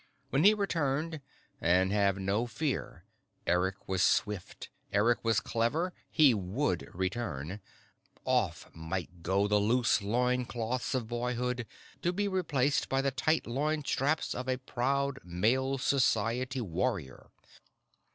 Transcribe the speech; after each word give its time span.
When 0.31 0.43
he 0.43 0.55
returned 0.55 1.21
and 1.61 1.91
have 1.91 2.17
no 2.17 2.47
fear: 2.47 3.05
Eric 3.45 3.87
was 3.87 4.01
swift, 4.01 4.71
Eric 4.91 5.23
was 5.23 5.39
clever, 5.39 5.93
he 6.09 6.33
would 6.33 6.89
return 6.91 7.59
off 8.25 8.67
might 8.73 9.21
go 9.21 9.47
the 9.47 9.59
loose 9.59 10.01
loin 10.01 10.45
cloths 10.45 10.95
of 10.95 11.07
boyhood 11.07 11.67
to 12.01 12.11
be 12.11 12.27
replaced 12.27 12.89
by 12.89 13.03
the 13.03 13.11
tight 13.11 13.45
loin 13.45 13.85
straps 13.85 14.33
of 14.33 14.49
a 14.49 14.57
proud 14.57 15.19
Male 15.23 15.77
Society 15.77 16.61
warrior. 16.61 17.29